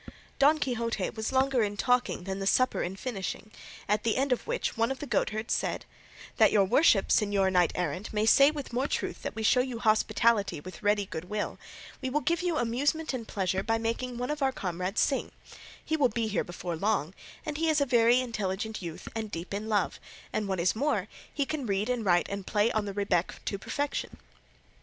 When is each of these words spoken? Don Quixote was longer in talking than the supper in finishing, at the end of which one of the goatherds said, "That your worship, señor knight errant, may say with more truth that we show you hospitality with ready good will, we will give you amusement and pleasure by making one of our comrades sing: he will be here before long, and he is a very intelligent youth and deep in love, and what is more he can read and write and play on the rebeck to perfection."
Don 0.39 0.57
Quixote 0.57 1.11
was 1.11 1.31
longer 1.31 1.61
in 1.61 1.77
talking 1.77 2.23
than 2.23 2.39
the 2.39 2.47
supper 2.47 2.81
in 2.81 2.95
finishing, 2.95 3.51
at 3.87 4.01
the 4.03 4.17
end 4.17 4.31
of 4.31 4.47
which 4.47 4.75
one 4.75 4.89
of 4.89 4.97
the 4.97 5.05
goatherds 5.05 5.53
said, 5.53 5.85
"That 6.37 6.51
your 6.51 6.65
worship, 6.65 7.09
señor 7.09 7.51
knight 7.51 7.71
errant, 7.75 8.11
may 8.11 8.25
say 8.25 8.49
with 8.49 8.73
more 8.73 8.87
truth 8.87 9.21
that 9.21 9.35
we 9.35 9.43
show 9.43 9.59
you 9.59 9.77
hospitality 9.77 10.59
with 10.59 10.81
ready 10.81 11.05
good 11.05 11.25
will, 11.25 11.59
we 12.01 12.09
will 12.09 12.21
give 12.21 12.41
you 12.41 12.57
amusement 12.57 13.13
and 13.13 13.27
pleasure 13.27 13.61
by 13.61 13.77
making 13.77 14.17
one 14.17 14.31
of 14.31 14.41
our 14.41 14.51
comrades 14.51 15.01
sing: 15.01 15.31
he 15.85 15.95
will 15.95 16.09
be 16.09 16.27
here 16.27 16.43
before 16.43 16.75
long, 16.75 17.13
and 17.45 17.57
he 17.57 17.69
is 17.69 17.79
a 17.79 17.85
very 17.85 18.21
intelligent 18.21 18.81
youth 18.81 19.07
and 19.13 19.29
deep 19.29 19.53
in 19.53 19.69
love, 19.69 19.99
and 20.33 20.47
what 20.47 20.59
is 20.59 20.75
more 20.75 21.09
he 21.31 21.45
can 21.45 21.67
read 21.67 21.91
and 21.91 22.03
write 22.05 22.25
and 22.27 22.47
play 22.47 22.71
on 22.71 22.85
the 22.85 22.93
rebeck 22.93 23.35
to 23.45 23.59
perfection." 23.59 24.17